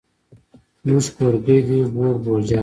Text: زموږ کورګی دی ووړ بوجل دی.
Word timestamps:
زموږ 0.87 1.05
کورګی 1.15 1.59
دی 1.67 1.79
ووړ 1.95 2.13
بوجل 2.23 2.43
دی. 2.53 2.57